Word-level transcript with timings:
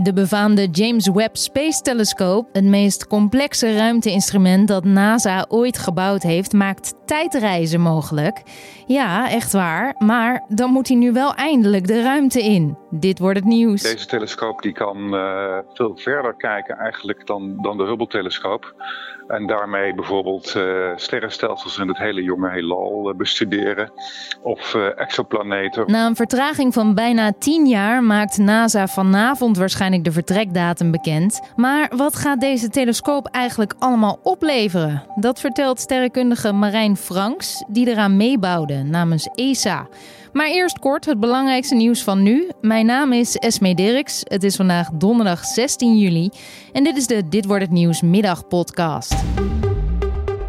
De 0.00 0.12
befaamde 0.12 0.68
James 0.70 1.08
Webb 1.08 1.36
Space 1.36 1.80
Telescope, 1.82 2.48
het 2.52 2.64
meest 2.64 3.06
complexe 3.06 3.76
ruimteinstrument 3.76 4.68
dat 4.68 4.84
NASA 4.84 5.46
ooit 5.48 5.78
gebouwd 5.78 6.22
heeft, 6.22 6.52
maakt 6.52 6.94
tijdreizen 7.06 7.80
mogelijk. 7.80 8.42
Ja, 8.86 9.30
echt 9.30 9.52
waar. 9.52 9.94
Maar 9.98 10.44
dan 10.48 10.70
moet 10.70 10.88
hij 10.88 10.96
nu 10.96 11.12
wel 11.12 11.34
eindelijk 11.34 11.86
de 11.86 12.02
ruimte 12.02 12.42
in. 12.44 12.76
Dit 12.90 13.18
wordt 13.18 13.38
het 13.38 13.48
nieuws. 13.48 13.82
Deze 13.82 14.06
telescoop 14.06 14.62
die 14.62 14.72
kan 14.72 15.14
uh, 15.14 15.58
veel 15.72 15.96
verder 15.96 16.34
kijken 16.34 16.76
eigenlijk 16.76 17.26
dan, 17.26 17.56
dan 17.62 17.76
de 17.76 17.84
Hubble-telescoop. 17.84 18.74
En 19.26 19.46
daarmee 19.46 19.94
bijvoorbeeld 19.94 20.54
uh, 20.56 20.92
sterrenstelsels 20.96 21.78
in 21.78 21.88
het 21.88 21.98
hele 21.98 22.22
jonge 22.22 22.50
heelal 22.50 23.10
uh, 23.10 23.16
bestuderen. 23.16 23.92
Of 24.42 24.74
exoplaneten. 24.74 25.84
Na 25.86 26.06
een 26.06 26.16
vertraging 26.16 26.74
van 26.74 26.94
bijna 26.94 27.32
10 27.38 27.66
jaar 27.66 28.02
maakt 28.02 28.38
NASA 28.38 28.86
vanavond 28.86 29.56
waarschijnlijk 29.56 30.04
de 30.04 30.12
vertrekdatum 30.12 30.90
bekend. 30.90 31.40
Maar 31.56 31.92
wat 31.96 32.16
gaat 32.16 32.40
deze 32.40 32.68
telescoop 32.68 33.26
eigenlijk 33.26 33.74
allemaal 33.78 34.20
opleveren? 34.22 35.02
Dat 35.16 35.40
vertelt 35.40 35.80
sterrenkundige 35.80 36.52
Marijn 36.52 36.96
Franks, 36.96 37.64
die 37.68 37.88
eraan 37.88 38.16
meebouwde 38.16 38.82
namens 38.82 39.28
ESA. 39.34 39.88
Maar 40.32 40.48
eerst 40.48 40.78
kort 40.78 41.04
het 41.04 41.20
belangrijkste 41.20 41.74
nieuws 41.74 42.02
van 42.02 42.22
nu. 42.22 42.50
Mijn 42.60 42.86
naam 42.86 43.12
is 43.12 43.36
Esme 43.36 43.74
Dirks. 43.74 44.20
Het 44.24 44.42
is 44.42 44.56
vandaag 44.56 44.90
donderdag 44.90 45.44
16 45.44 45.98
juli. 45.98 46.30
En 46.72 46.84
dit 46.84 46.96
is 46.96 47.06
de 47.06 47.28
Dit 47.28 47.44
wordt 47.44 47.62
het 47.62 47.72
nieuws 47.72 48.02
middagpodcast. 48.02 49.14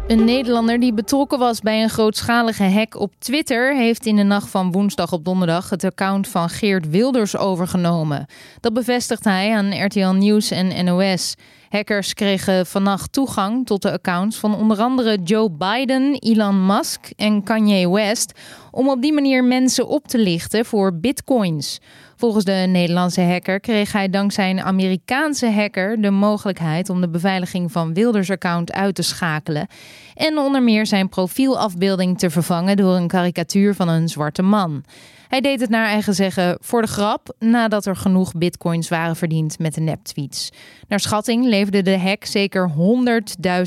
Een 0.06 0.24
Nederlander 0.24 0.80
die 0.80 0.94
betrokken 0.94 1.38
was 1.38 1.60
bij 1.60 1.82
een 1.82 1.90
grootschalige 1.90 2.64
hack 2.64 3.00
op 3.00 3.12
Twitter 3.18 3.76
heeft 3.76 4.06
in 4.06 4.16
de 4.16 4.22
nacht 4.22 4.48
van 4.48 4.72
woensdag 4.72 5.12
op 5.12 5.24
donderdag 5.24 5.70
het 5.70 5.84
account 5.84 6.28
van 6.28 6.48
Geert 6.48 6.88
Wilders 6.88 7.36
overgenomen. 7.36 8.26
Dat 8.60 8.72
bevestigt 8.72 9.24
hij 9.24 9.54
aan 9.54 9.84
RTL 9.84 10.10
Nieuws 10.10 10.50
en 10.50 10.84
NOS. 10.84 11.34
Hackers 11.70 12.14
kregen 12.14 12.66
vannacht 12.66 13.12
toegang 13.12 13.66
tot 13.66 13.82
de 13.82 13.92
accounts 13.92 14.36
van 14.36 14.54
onder 14.54 14.78
andere 14.78 15.18
Joe 15.24 15.50
Biden, 15.50 16.14
Elon 16.18 16.66
Musk 16.66 17.10
en 17.16 17.42
Kanye 17.42 17.90
West 17.90 18.38
om 18.70 18.88
op 18.88 19.02
die 19.02 19.12
manier 19.12 19.44
mensen 19.44 19.88
op 19.88 20.08
te 20.08 20.18
lichten 20.18 20.64
voor 20.64 20.94
bitcoins. 20.94 21.80
Volgens 22.16 22.44
de 22.44 22.52
Nederlandse 22.68 23.20
hacker 23.20 23.60
kreeg 23.60 23.92
hij 23.92 24.10
dankzij 24.10 24.50
een 24.50 24.60
Amerikaanse 24.60 25.50
hacker 25.50 26.00
de 26.00 26.10
mogelijkheid 26.10 26.90
om 26.90 27.00
de 27.00 27.08
beveiliging 27.08 27.72
van 27.72 27.94
Wilders' 27.94 28.30
account 28.30 28.72
uit 28.72 28.94
te 28.94 29.02
schakelen 29.02 29.66
en 30.14 30.38
onder 30.38 30.62
meer 30.62 30.86
zijn 30.86 31.08
profielafbeelding 31.08 32.18
te 32.18 32.30
vervangen 32.30 32.76
door 32.76 32.94
een 32.94 33.08
karikatuur 33.08 33.74
van 33.74 33.88
een 33.88 34.08
zwarte 34.08 34.42
man. 34.42 34.84
Hij 35.30 35.40
deed 35.40 35.60
het 35.60 35.70
naar 35.70 35.86
eigen 35.86 36.14
zeggen 36.14 36.58
voor 36.60 36.82
de 36.82 36.88
grap, 36.88 37.34
nadat 37.38 37.86
er 37.86 37.96
genoeg 37.96 38.34
bitcoins 38.34 38.88
waren 38.88 39.16
verdiend 39.16 39.58
met 39.58 39.74
de 39.74 39.80
neptweets. 39.80 40.50
Naar 40.88 41.00
schatting 41.00 41.44
leverde 41.44 41.82
de 41.82 41.98
hack 41.98 42.24
zeker 42.24 42.70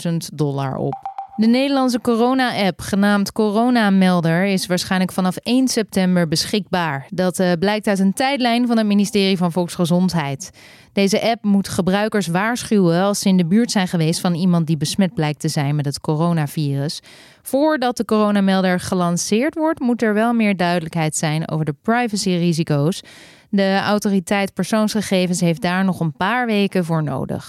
100.000 0.09 0.15
dollar 0.33 0.75
op. 0.75 1.12
De 1.35 1.47
Nederlandse 1.47 2.01
corona-app, 2.01 2.81
genaamd 2.81 3.31
Corona 3.31 3.89
Melder, 3.89 4.45
is 4.45 4.65
waarschijnlijk 4.65 5.11
vanaf 5.11 5.35
1 5.35 5.67
september 5.67 6.27
beschikbaar. 6.27 7.05
Dat 7.09 7.39
uh, 7.39 7.51
blijkt 7.59 7.87
uit 7.87 7.99
een 7.99 8.13
tijdlijn 8.13 8.67
van 8.67 8.77
het 8.77 8.85
ministerie 8.85 9.37
van 9.37 9.51
Volksgezondheid. 9.51 10.49
Deze 10.91 11.21
app 11.21 11.43
moet 11.43 11.69
gebruikers 11.69 12.27
waarschuwen 12.27 13.01
als 13.01 13.19
ze 13.19 13.29
in 13.29 13.37
de 13.37 13.45
buurt 13.45 13.71
zijn 13.71 13.87
geweest 13.87 14.19
van 14.19 14.33
iemand 14.33 14.67
die 14.67 14.77
besmet 14.77 15.13
blijkt 15.13 15.39
te 15.39 15.47
zijn 15.47 15.75
met 15.75 15.85
het 15.85 15.99
coronavirus. 15.99 17.01
Voordat 17.41 17.97
de 17.97 18.05
coronamelder 18.05 18.79
gelanceerd 18.79 19.55
wordt, 19.55 19.79
moet 19.79 20.01
er 20.01 20.13
wel 20.13 20.33
meer 20.33 20.57
duidelijkheid 20.57 21.15
zijn 21.15 21.49
over 21.49 21.65
de 21.65 21.75
privacyrisico's. 21.81 23.01
De 23.49 23.79
autoriteit 23.83 24.53
persoonsgegevens 24.53 25.39
heeft 25.39 25.61
daar 25.61 25.85
nog 25.85 25.99
een 25.99 26.13
paar 26.13 26.45
weken 26.45 26.85
voor 26.85 27.03
nodig. 27.03 27.47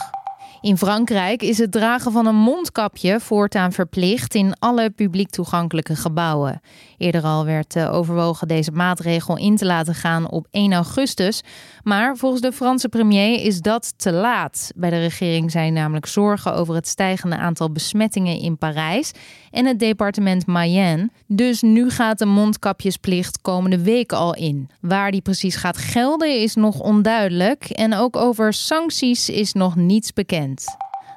In 0.64 0.78
Frankrijk 0.78 1.42
is 1.42 1.58
het 1.58 1.72
dragen 1.72 2.12
van 2.12 2.26
een 2.26 2.36
mondkapje 2.36 3.20
voortaan 3.20 3.72
verplicht 3.72 4.34
in 4.34 4.54
alle 4.58 4.90
publiek 4.90 5.30
toegankelijke 5.30 5.96
gebouwen. 5.96 6.60
Eerder 7.04 7.22
al 7.22 7.44
werd 7.44 7.76
eh, 7.76 7.94
overwogen 7.94 8.48
deze 8.48 8.70
maatregel 8.70 9.38
in 9.38 9.56
te 9.56 9.64
laten 9.64 9.94
gaan 9.94 10.30
op 10.30 10.46
1 10.50 10.72
augustus. 10.72 11.42
Maar 11.82 12.16
volgens 12.16 12.42
de 12.42 12.52
Franse 12.52 12.88
premier 12.88 13.44
is 13.44 13.60
dat 13.60 13.94
te 13.96 14.12
laat. 14.12 14.70
Bij 14.76 14.90
de 14.90 14.98
regering 14.98 15.50
zijn 15.50 15.72
namelijk 15.72 16.06
zorgen 16.06 16.54
over 16.54 16.74
het 16.74 16.88
stijgende 16.88 17.36
aantal 17.36 17.72
besmettingen 17.72 18.38
in 18.38 18.58
Parijs 18.58 19.12
en 19.50 19.66
het 19.66 19.78
departement 19.78 20.46
Mayenne. 20.46 21.10
Dus 21.26 21.62
nu 21.62 21.90
gaat 21.90 22.18
de 22.18 22.26
mondkapjesplicht 22.26 23.40
komende 23.40 23.82
week 23.82 24.12
al 24.12 24.34
in. 24.34 24.70
Waar 24.80 25.10
die 25.10 25.22
precies 25.22 25.56
gaat 25.56 25.76
gelden 25.76 26.40
is 26.40 26.54
nog 26.54 26.80
onduidelijk. 26.80 27.64
En 27.64 27.94
ook 27.94 28.16
over 28.16 28.52
sancties 28.52 29.28
is 29.28 29.52
nog 29.52 29.76
niets 29.76 30.12
bekend. 30.12 30.64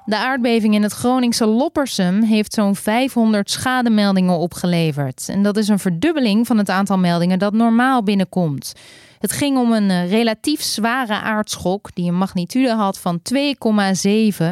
De 0.07 0.17
aardbeving 0.17 0.73
in 0.73 0.83
het 0.83 0.93
Groningse 0.93 1.45
Loppersum 1.45 2.23
heeft 2.23 2.53
zo'n 2.53 2.75
500 2.75 3.51
schademeldingen 3.51 4.37
opgeleverd. 4.37 5.29
En 5.29 5.43
dat 5.43 5.57
is 5.57 5.67
een 5.67 5.79
verdubbeling 5.79 6.47
van 6.47 6.57
het 6.57 6.69
aantal 6.69 6.97
meldingen 6.97 7.39
dat 7.39 7.53
normaal 7.53 8.03
binnenkomt. 8.03 8.73
Het 9.19 9.31
ging 9.31 9.57
om 9.57 9.71
een 9.71 9.89
eh, 9.89 10.09
relatief 10.09 10.61
zware 10.61 11.13
aardschok 11.13 11.95
die 11.95 12.07
een 12.07 12.17
magnitude 12.17 12.73
had 12.73 12.99
van 12.99 13.19
2,7. 13.33 14.45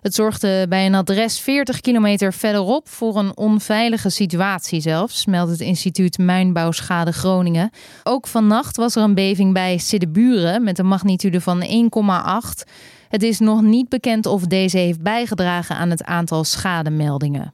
Het 0.00 0.14
zorgde 0.14 0.66
bij 0.68 0.86
een 0.86 0.94
adres 0.94 1.40
40 1.40 1.80
kilometer 1.80 2.32
verderop 2.32 2.88
voor 2.88 3.16
een 3.16 3.36
onveilige 3.36 4.10
situatie 4.10 4.80
zelfs, 4.80 5.26
meldt 5.26 5.50
het 5.50 5.60
instituut 5.60 6.18
Mijnbouwschade 6.18 7.12
Groningen. 7.12 7.70
Ook 8.02 8.26
vannacht 8.26 8.76
was 8.76 8.96
er 8.96 9.02
een 9.02 9.14
beving 9.14 9.52
bij 9.52 9.78
Siddeburen 9.78 10.62
met 10.62 10.78
een 10.78 10.86
magnitude 10.86 11.40
van 11.40 11.62
1,8. 11.62 12.70
Het 13.10 13.22
is 13.22 13.38
nog 13.38 13.62
niet 13.62 13.88
bekend 13.88 14.26
of 14.26 14.46
deze 14.46 14.78
heeft 14.78 15.02
bijgedragen 15.02 15.76
aan 15.76 15.90
het 15.90 16.04
aantal 16.04 16.44
schademeldingen. 16.44 17.50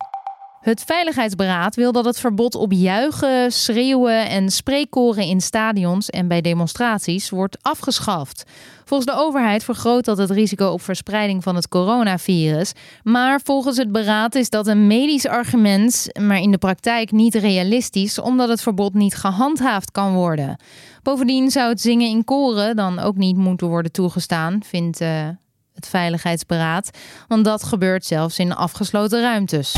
Het 0.60 0.84
Veiligheidsberaad 0.86 1.74
wil 1.74 1.92
dat 1.92 2.04
het 2.04 2.20
verbod 2.20 2.54
op 2.54 2.72
juichen, 2.72 3.52
schreeuwen 3.52 4.28
en 4.28 4.50
spreekkoren 4.50 5.24
in 5.24 5.40
stadions 5.40 6.10
en 6.10 6.28
bij 6.28 6.40
demonstraties 6.40 7.30
wordt 7.30 7.58
afgeschaft. 7.62 8.44
Volgens 8.84 9.10
de 9.10 9.22
overheid 9.22 9.64
vergroot 9.64 10.04
dat 10.04 10.18
het 10.18 10.30
risico 10.30 10.66
op 10.66 10.82
verspreiding 10.82 11.42
van 11.42 11.54
het 11.54 11.68
coronavirus. 11.68 12.72
Maar 13.02 13.40
volgens 13.44 13.76
het 13.76 13.92
beraad 13.92 14.34
is 14.34 14.50
dat 14.50 14.66
een 14.66 14.86
medisch 14.86 15.26
argument, 15.26 16.06
maar 16.20 16.40
in 16.40 16.50
de 16.50 16.58
praktijk 16.58 17.12
niet 17.12 17.34
realistisch, 17.34 18.20
omdat 18.20 18.48
het 18.48 18.62
verbod 18.62 18.94
niet 18.94 19.14
gehandhaafd 19.14 19.90
kan 19.90 20.14
worden. 20.14 20.60
Bovendien 21.02 21.50
zou 21.50 21.68
het 21.68 21.80
zingen 21.80 22.08
in 22.08 22.24
koren 22.24 22.76
dan 22.76 22.98
ook 22.98 23.16
niet 23.16 23.36
moeten 23.36 23.66
worden 23.66 23.92
toegestaan, 23.92 24.60
vindt 24.62 25.00
uh, 25.00 25.28
het 25.76 25.88
Veiligheidsberaad. 25.88 26.90
Want 27.28 27.44
dat 27.44 27.62
gebeurt 27.62 28.04
zelfs 28.04 28.38
in 28.38 28.54
afgesloten 28.54 29.20
ruimtes. 29.20 29.76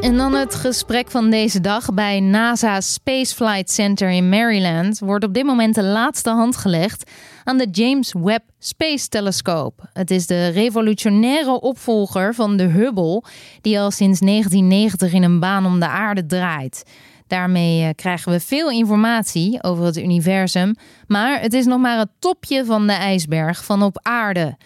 En 0.00 0.16
dan 0.16 0.34
het 0.34 0.54
gesprek 0.54 1.10
van 1.10 1.30
deze 1.30 1.60
dag 1.60 1.94
bij 1.94 2.20
NASA 2.20 2.80
Space 2.80 3.34
Flight 3.34 3.70
Center 3.70 4.10
in 4.10 4.28
Maryland 4.28 4.98
wordt 4.98 5.24
op 5.24 5.34
dit 5.34 5.44
moment 5.44 5.74
de 5.74 5.84
laatste 5.84 6.30
hand 6.30 6.56
gelegd 6.56 7.10
aan 7.44 7.58
de 7.58 7.68
James 7.70 8.14
Webb 8.18 8.44
Space 8.58 9.08
Telescope. 9.08 9.82
Het 9.92 10.10
is 10.10 10.26
de 10.26 10.48
revolutionaire 10.48 11.60
opvolger 11.60 12.34
van 12.34 12.56
de 12.56 12.62
Hubble, 12.62 13.22
die 13.60 13.80
al 13.80 13.90
sinds 13.90 14.20
1990 14.20 15.12
in 15.12 15.22
een 15.22 15.40
baan 15.40 15.66
om 15.66 15.80
de 15.80 15.88
aarde 15.88 16.26
draait. 16.26 16.82
Daarmee 17.28 17.82
eh, 17.82 17.88
krijgen 17.94 18.32
we 18.32 18.40
veel 18.40 18.70
informatie 18.70 19.62
over 19.62 19.84
het 19.84 19.96
universum, 19.96 20.74
maar 21.06 21.40
het 21.40 21.52
is 21.52 21.64
nog 21.64 21.80
maar 21.80 21.98
het 21.98 22.10
topje 22.18 22.64
van 22.64 22.86
de 22.86 22.92
ijsberg 22.92 23.64
van 23.64 23.82
op 23.82 23.98
aarde. 24.02 24.56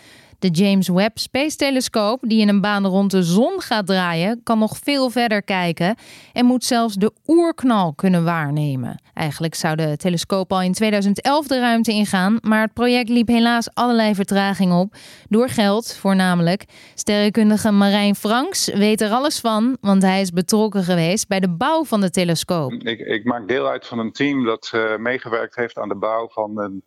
De 0.43 0.51
James 0.51 0.89
Webb 0.89 1.19
Space 1.19 1.57
Telescoop, 1.57 2.23
die 2.23 2.41
in 2.41 2.49
een 2.49 2.61
baan 2.61 2.87
rond 2.87 3.11
de 3.11 3.23
zon 3.23 3.61
gaat 3.61 3.87
draaien, 3.87 4.41
kan 4.43 4.59
nog 4.59 4.79
veel 4.83 5.11
verder 5.11 5.43
kijken 5.43 5.97
en 6.33 6.47
moet 6.47 6.65
zelfs 6.65 6.95
de 6.95 7.13
oerknal 7.27 7.95
kunnen 7.95 8.25
waarnemen. 8.25 9.03
Eigenlijk 9.15 9.55
zou 9.55 9.77
de 9.77 9.97
telescoop 9.97 10.53
al 10.53 10.63
in 10.63 10.73
2011 10.73 11.47
de 11.47 11.59
ruimte 11.59 11.93
ingaan, 11.93 12.39
maar 12.41 12.61
het 12.63 12.73
project 12.73 13.09
liep 13.09 13.29
helaas 13.29 13.75
allerlei 13.75 14.15
vertraging 14.15 14.73
op. 14.73 14.95
Door 15.29 15.49
geld 15.49 15.97
voornamelijk. 15.97 16.65
Sterrenkundige 16.95 17.71
Marijn 17.71 18.15
Franks 18.15 18.67
weet 18.67 19.01
er 19.01 19.11
alles 19.11 19.41
van, 19.41 19.77
want 19.81 20.03
hij 20.03 20.21
is 20.21 20.31
betrokken 20.31 20.83
geweest 20.83 21.29
bij 21.29 21.41
de 21.41 21.51
bouw 21.51 21.85
van 21.85 22.01
de 22.01 22.11
telescoop. 22.11 22.73
Ik, 22.73 22.99
ik 22.99 23.25
maak 23.25 23.49
deel 23.49 23.69
uit 23.69 23.87
van 23.87 23.99
een 23.99 24.13
team 24.13 24.45
dat 24.45 24.73
uh, 24.75 24.97
meegewerkt 24.97 25.57
heeft 25.57 25.79
aan 25.79 25.89
de 25.89 25.97
bouw 25.97 26.29
van 26.29 26.59
een 26.61 26.85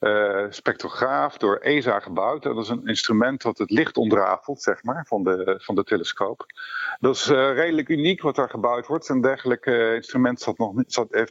uh, 0.00 0.46
spectrograaf 0.48 1.36
door 1.36 1.56
ESA 1.56 2.00
gebouwd. 2.00 2.42
Dat 2.42 2.58
is 2.58 2.68
een 2.68 2.86
instrument 2.86 3.42
dat 3.42 3.58
het 3.58 3.70
licht 3.70 3.96
ontrafelt, 3.96 4.62
zeg 4.62 4.82
maar, 4.82 5.04
van 5.06 5.24
de, 5.24 5.54
van 5.62 5.74
de 5.74 5.84
telescoop. 5.84 6.46
Dat 7.00 7.14
is 7.14 7.28
uh, 7.28 7.52
redelijk 7.54 7.88
uniek 7.88 8.22
wat 8.22 8.36
daar 8.36 8.50
gebouwd 8.50 8.86
wordt. 8.86 9.08
Een 9.08 9.20
dergelijk 9.20 9.66
uh, 9.66 9.94
instrument 9.94 10.40
zat 10.40 10.58
nog, 10.58 10.72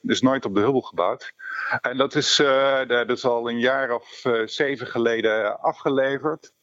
is 0.01 0.21
nooit 0.21 0.45
op 0.45 0.55
de 0.55 0.61
Hubble 0.61 0.85
gebouwd. 0.85 1.33
En 1.81 1.97
dat 1.97 2.15
is, 2.15 2.35
dat 2.87 3.09
is 3.09 3.25
al 3.25 3.49
een 3.49 3.59
jaar 3.59 3.91
of 3.91 4.23
zeven 4.45 4.87
geleden 4.87 5.59
afgeleverd 5.59 6.53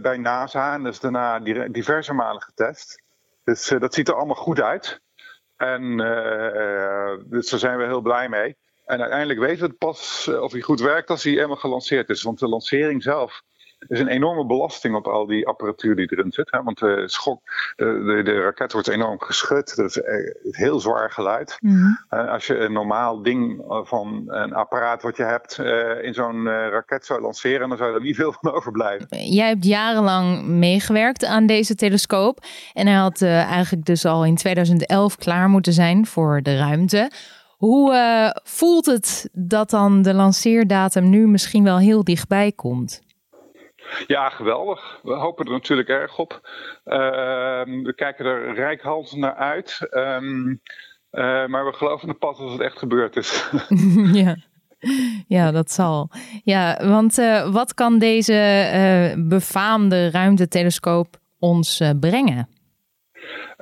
bij 0.00 0.16
NASA. 0.16 0.74
En 0.74 0.82
dat 0.82 0.92
is 0.92 1.00
daarna 1.00 1.38
diverse 1.68 2.12
malen 2.12 2.42
getest. 2.42 3.02
Dus 3.44 3.68
dat 3.78 3.94
ziet 3.94 4.08
er 4.08 4.14
allemaal 4.14 4.36
goed 4.36 4.60
uit. 4.60 5.00
En 5.56 5.96
dus 7.26 7.50
daar 7.50 7.60
zijn 7.60 7.78
we 7.78 7.84
heel 7.84 8.00
blij 8.00 8.28
mee. 8.28 8.56
En 8.84 9.00
uiteindelijk 9.00 9.40
weten 9.40 9.60
we 9.60 9.66
het 9.66 9.78
pas 9.78 10.28
of 10.40 10.52
hij 10.52 10.60
goed 10.60 10.80
werkt 10.80 11.10
als 11.10 11.24
hij 11.24 11.32
helemaal 11.32 11.56
gelanceerd 11.56 12.08
is. 12.08 12.22
Want 12.22 12.38
de 12.38 12.48
lancering 12.48 13.02
zelf 13.02 13.42
is 13.88 14.00
een 14.00 14.08
enorme 14.08 14.46
belasting 14.46 14.94
op 14.94 15.06
al 15.06 15.26
die 15.26 15.46
apparatuur 15.46 15.96
die 15.96 16.12
erin 16.12 16.32
zit. 16.32 16.50
Hè? 16.50 16.62
Want 16.62 16.78
de, 16.78 17.02
schok, 17.06 17.40
de, 17.76 18.20
de, 18.24 18.40
raket 18.40 18.72
wordt 18.72 18.88
enorm 18.88 19.20
geschud. 19.20 19.76
Dat 19.76 19.86
is 19.86 20.00
heel 20.50 20.80
zwaar 20.80 21.10
geluid. 21.10 21.56
Mhm. 21.60 21.92
als 22.08 22.46
je 22.46 22.58
een 22.58 22.72
normaal 22.72 23.22
ding 23.22 23.62
van 23.66 24.24
een 24.26 24.54
apparaat 24.54 25.02
wat 25.02 25.16
je 25.16 25.22
hebt 25.22 25.58
in 26.02 26.14
zo'n 26.14 26.46
raket 26.48 27.06
zou 27.06 27.20
lanceren, 27.20 27.68
dan 27.68 27.78
zou 27.78 27.94
er 27.94 28.00
niet 28.00 28.16
veel 28.16 28.34
van 28.40 28.52
overblijven. 28.56 29.30
Jij 29.30 29.48
hebt 29.48 29.64
jarenlang 29.64 30.46
meegewerkt 30.46 31.24
aan 31.24 31.46
deze 31.46 31.74
telescoop. 31.74 32.44
En 32.72 32.86
hij 32.86 32.96
had 32.96 33.22
eigenlijk 33.22 33.84
dus 33.84 34.04
al 34.04 34.24
in 34.24 34.36
2011 34.36 35.16
klaar 35.16 35.48
moeten 35.48 35.72
zijn 35.72 36.06
voor 36.06 36.40
de 36.42 36.56
ruimte. 36.56 37.10
Hoe 37.62 37.92
uh, 37.92 38.30
voelt 38.44 38.86
het 38.86 39.28
dat 39.32 39.70
dan 39.70 40.02
de 40.02 40.14
lanceerdatum 40.14 41.10
nu 41.10 41.28
misschien 41.28 41.64
wel 41.64 41.78
heel 41.78 42.04
dichtbij 42.04 42.52
komt? 42.52 43.02
Ja, 44.06 44.28
geweldig. 44.28 45.00
We 45.02 45.12
hopen 45.12 45.44
er 45.44 45.52
natuurlijk 45.52 45.88
erg 45.88 46.18
op. 46.18 46.40
Uh, 46.84 46.94
we 47.82 47.92
kijken 47.96 48.24
er 48.24 48.54
rijkhalsend 48.54 49.20
naar 49.20 49.34
uit. 49.34 49.78
Uh, 49.80 50.18
maar 51.46 51.64
we 51.64 51.72
geloven 51.72 52.18
pas 52.18 52.38
als 52.38 52.52
het 52.52 52.60
echt 52.60 52.78
gebeurd 52.78 53.16
is. 53.16 53.50
ja. 54.24 54.36
Ja, 55.26 55.50
dat 55.50 55.70
zal. 55.70 56.10
Ja, 56.44 56.86
want 56.86 57.18
uh, 57.18 57.52
wat 57.52 57.74
kan 57.74 57.98
deze 57.98 59.14
befaamde 59.28 60.10
ruimtetelescoop 60.10 61.16
ons 61.38 61.82
brengen? 62.00 62.48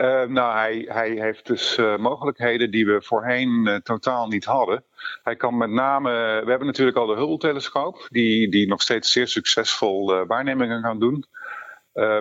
Uh, 0.01 0.23
nou, 0.23 0.53
hij, 0.53 0.85
hij 0.89 1.11
heeft 1.11 1.47
dus 1.47 1.79
uh, 1.79 1.97
mogelijkheden 1.97 2.71
die 2.71 2.87
we 2.87 3.03
voorheen 3.03 3.67
uh, 3.67 3.77
totaal 3.77 4.27
niet 4.27 4.45
hadden. 4.45 4.85
Hij 5.23 5.37
kan 5.37 5.57
met 5.57 5.71
name, 5.71 6.11
we 6.45 6.51
hebben 6.51 6.67
natuurlijk 6.67 6.97
al 6.97 7.07
de 7.07 7.17
Hubble-telescoop, 7.17 8.07
die, 8.09 8.51
die 8.51 8.69
nog 8.69 8.83
steeds 8.83 9.13
zeer 9.13 9.29
succesvol 9.29 10.27
waarnemingen 10.27 10.83
kan 10.83 10.99
doen. 10.99 11.25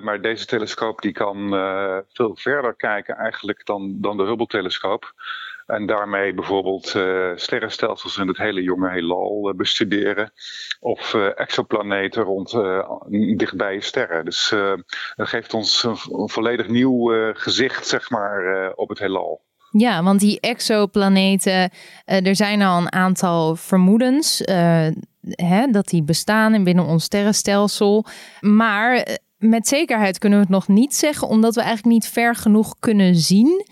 maar 0.01 0.21
deze 0.21 0.45
telescoop 0.45 1.01
die 1.01 1.11
kan 1.11 1.49
veel 2.09 2.35
verder 2.35 2.75
kijken 2.75 3.15
eigenlijk 3.15 3.65
dan, 3.65 3.97
dan 4.01 4.17
de 4.17 4.23
Hubble-telescoop. 4.23 5.13
En 5.69 5.85
daarmee 5.85 6.33
bijvoorbeeld 6.33 6.93
uh, 6.95 7.31
sterrenstelsels 7.35 8.17
in 8.17 8.27
het 8.27 8.37
hele 8.37 8.61
jonge 8.61 8.89
heelal 8.89 9.49
uh, 9.49 9.55
bestuderen. 9.55 10.31
Of 10.79 11.13
uh, 11.13 11.39
exoplaneten 11.39 12.23
rond 12.23 12.51
dichtbij 13.37 13.79
sterren. 13.79 14.25
Dus 14.25 14.53
dat 15.15 15.27
geeft 15.27 15.53
ons 15.53 15.83
een, 15.83 15.97
een 16.21 16.29
volledig 16.29 16.67
nieuw 16.67 17.33
gezicht 17.33 17.87
zeg 17.87 18.09
maar, 18.09 18.71
op 18.75 18.89
het 18.89 18.99
heelal. 18.99 19.41
Ja, 19.71 20.03
want 20.03 20.19
die 20.19 20.39
exoplaneten, 20.39 21.71
er 22.05 22.35
zijn 22.35 22.61
al 22.61 22.77
een 22.77 22.91
aantal 22.91 23.55
vermoedens 23.55 24.41
hè, 25.21 25.67
dat 25.71 25.87
die 25.87 26.03
bestaan 26.03 26.63
binnen 26.63 26.85
ons 26.85 27.03
sterrenstelsel. 27.03 28.05
Maar 28.39 29.07
met 29.37 29.67
zekerheid 29.67 30.17
kunnen 30.17 30.39
we 30.39 30.43
het 30.43 30.53
nog 30.53 30.67
niet 30.67 30.95
zeggen, 30.95 31.27
omdat 31.27 31.55
we 31.55 31.61
eigenlijk 31.61 31.93
niet 31.93 32.07
ver 32.07 32.35
genoeg 32.35 32.75
kunnen 32.79 33.15
zien 33.15 33.65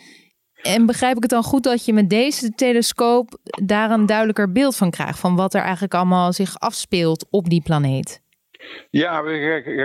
en 0.68 0.86
begrijp 0.86 1.16
ik 1.16 1.22
het 1.22 1.32
dan 1.32 1.44
goed 1.44 1.64
dat 1.64 1.86
je 1.86 1.94
met 1.94 2.10
deze 2.10 2.56
telescoop 2.56 3.38
daar 3.64 3.92
een 3.92 4.06
duidelijker 4.06 4.52
beeld 4.52 4.76
van 4.76 4.92
krijgt? 4.92 5.20
Van 5.20 5.36
wat 5.36 5.54
er 5.54 5.62
eigenlijk 5.62 5.94
allemaal 5.94 6.34
zich 6.34 6.60
afspeelt 6.60 7.26
op 7.30 7.50
die 7.50 7.62
planeet? 7.62 8.22
Ja, 8.90 9.24
we, 9.24 9.32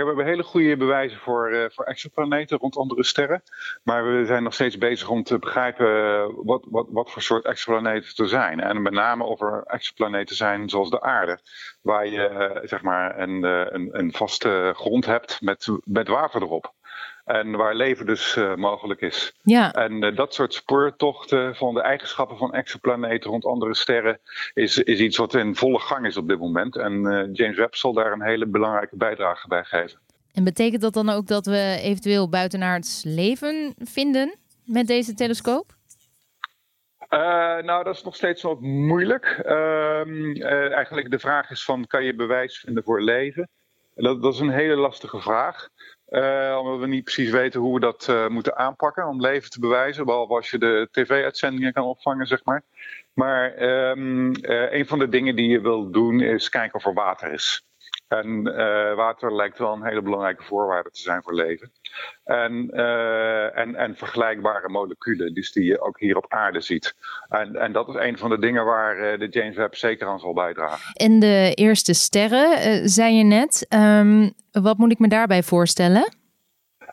hebben 0.05 0.25
hele 0.25 0.43
goede 0.43 0.77
bewijzen 0.77 1.19
voor, 1.19 1.51
uh, 1.51 1.65
voor 1.69 1.85
exoplaneten 1.85 2.57
rond 2.57 2.77
andere 2.77 3.03
sterren. 3.03 3.43
Maar 3.83 4.05
we 4.05 4.25
zijn 4.25 4.43
nog 4.43 4.53
steeds 4.53 4.77
bezig 4.77 5.09
om 5.09 5.23
te 5.23 5.39
begrijpen 5.39 5.85
wat, 6.45 6.65
wat, 6.69 6.87
wat 6.89 7.11
voor 7.11 7.21
soort 7.21 7.45
exoplaneten 7.45 8.23
er 8.23 8.29
zijn. 8.29 8.59
En 8.59 8.81
met 8.81 8.93
name 8.93 9.23
of 9.23 9.41
er 9.41 9.63
exoplaneten 9.65 10.35
zijn 10.35 10.69
zoals 10.69 10.89
de 10.89 11.01
aarde. 11.01 11.39
Waar 11.81 12.07
je 12.07 12.27
eh, 12.27 12.67
zeg 12.67 12.81
maar 12.81 13.19
een, 13.19 13.43
eh, 13.43 13.65
een, 13.69 13.89
een 13.91 14.13
vaste 14.13 14.73
grond 14.75 15.05
hebt 15.05 15.41
met, 15.41 15.67
met 15.83 16.07
water 16.07 16.41
erop. 16.41 16.73
En 17.23 17.51
waar 17.51 17.75
leven 17.75 18.05
dus 18.05 18.35
uh, 18.35 18.55
mogelijk 18.55 19.01
is. 19.01 19.33
Ja. 19.41 19.73
En 19.73 20.03
uh, 20.03 20.15
dat 20.15 20.33
soort 20.33 20.53
spoortochten 20.53 21.55
van 21.55 21.73
de 21.73 21.81
eigenschappen 21.81 22.37
van 22.37 22.53
exoplaneten 22.53 23.29
rond 23.29 23.45
andere 23.45 23.75
sterren 23.75 24.19
is, 24.53 24.77
is 24.77 24.99
iets 24.99 25.17
wat 25.17 25.33
in 25.33 25.55
volle 25.55 25.79
gang 25.79 26.05
is 26.05 26.17
op 26.17 26.27
dit 26.27 26.39
moment. 26.39 26.75
En 26.75 26.93
uh, 26.93 27.23
James 27.31 27.57
Webb 27.57 27.75
zal 27.75 27.93
daar 27.93 28.11
een 28.11 28.23
hele 28.23 28.47
belangrijke 28.47 28.97
bijdrage 28.97 29.47
bij 29.47 29.63
geven. 29.63 29.99
En 30.33 30.43
betekent 30.43 30.81
dat 30.81 30.93
dan 30.93 31.09
ook 31.09 31.27
dat 31.27 31.45
we 31.45 31.79
eventueel 31.81 32.29
buitenaards 32.29 33.03
leven 33.05 33.73
vinden 33.77 34.35
met 34.65 34.87
deze 34.87 35.13
telescoop? 35.13 35.65
Uh, 37.09 37.19
nou, 37.61 37.83
dat 37.83 37.95
is 37.95 38.03
nog 38.03 38.15
steeds 38.15 38.41
wat 38.41 38.61
moeilijk. 38.61 39.41
Uh, 39.45 39.51
uh, 40.05 40.71
eigenlijk 40.71 41.11
de 41.11 41.19
vraag 41.19 41.49
is 41.49 41.63
van, 41.63 41.87
kan 41.87 42.03
je 42.03 42.15
bewijs 42.15 42.59
vinden 42.59 42.83
voor 42.83 43.01
leven? 43.01 43.49
Dat, 43.95 44.21
dat 44.21 44.33
is 44.33 44.39
een 44.39 44.49
hele 44.49 44.75
lastige 44.75 45.19
vraag. 45.19 45.69
Uh, 46.13 46.57
omdat 46.59 46.79
we 46.79 46.87
niet 46.87 47.03
precies 47.03 47.29
weten 47.29 47.59
hoe 47.59 47.73
we 47.73 47.79
dat 47.79 48.07
uh, 48.09 48.27
moeten 48.27 48.57
aanpakken 48.57 49.07
om 49.07 49.21
leven 49.21 49.49
te 49.49 49.59
bewijzen. 49.59 50.05
Behalve 50.05 50.33
als 50.33 50.49
je 50.49 50.57
de 50.57 50.87
tv-uitzendingen 50.91 51.73
kan 51.73 51.83
opvangen, 51.83 52.27
zeg 52.27 52.43
maar. 52.43 52.63
Maar 53.13 53.61
um, 53.61 54.27
uh, 54.27 54.71
een 54.73 54.87
van 54.87 54.99
de 54.99 55.09
dingen 55.09 55.35
die 55.35 55.49
je 55.49 55.61
wil 55.61 55.91
doen 55.91 56.21
is 56.21 56.49
kijken 56.49 56.75
of 56.75 56.85
er 56.85 56.93
water 56.93 57.31
is. 57.31 57.65
En 58.13 58.43
water 58.95 59.35
lijkt 59.35 59.57
wel 59.57 59.73
een 59.73 59.85
hele 59.85 60.01
belangrijke 60.01 60.43
voorwaarde 60.43 60.89
te 60.89 61.01
zijn 61.01 61.21
voor 61.23 61.33
leven. 61.33 61.71
En, 62.23 62.69
en, 63.53 63.75
en 63.75 63.95
vergelijkbare 63.95 64.69
moleculen, 64.69 65.33
dus 65.33 65.51
die 65.51 65.63
je 65.63 65.81
ook 65.81 65.99
hier 65.99 66.17
op 66.17 66.25
aarde 66.27 66.61
ziet. 66.61 66.95
En, 67.29 67.55
en 67.55 67.71
dat 67.71 67.87
is 67.87 67.95
een 67.95 68.17
van 68.17 68.29
de 68.29 68.39
dingen 68.39 68.65
waar 68.65 69.17
de 69.17 69.27
James 69.27 69.55
Webb 69.55 69.75
zeker 69.75 70.07
aan 70.07 70.19
zal 70.19 70.33
bijdragen. 70.33 70.93
En 70.93 71.19
de 71.19 71.51
eerste 71.53 71.93
sterren, 71.93 72.89
zei 72.89 73.13
je 73.13 73.23
net. 73.23 73.65
Um, 73.69 74.33
wat 74.51 74.77
moet 74.77 74.91
ik 74.91 74.99
me 74.99 75.07
daarbij 75.07 75.43
voorstellen? 75.43 76.21